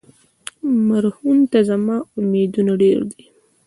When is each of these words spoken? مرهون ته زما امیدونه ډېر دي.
مرهون 0.87 1.37
ته 1.51 1.59
زما 1.69 1.95
امیدونه 2.19 2.71
ډېر 2.81 2.99
دي. 3.11 3.23